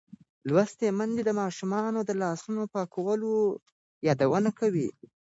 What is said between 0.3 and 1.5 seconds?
لوستې میندې د